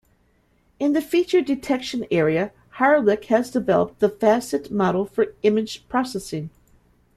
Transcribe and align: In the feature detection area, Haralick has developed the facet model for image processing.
In 0.79 0.93
the 0.93 0.99
feature 1.01 1.41
detection 1.41 2.07
area, 2.09 2.51
Haralick 2.79 3.25
has 3.25 3.51
developed 3.51 3.99
the 3.99 4.09
facet 4.09 4.71
model 4.71 5.05
for 5.05 5.35
image 5.43 5.87
processing. 5.89 6.49